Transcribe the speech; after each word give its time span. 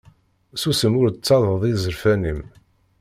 Susem 0.61 0.93
ur 1.01 1.07
d-ttader 1.09 1.61
izerfan-im. 1.71 2.41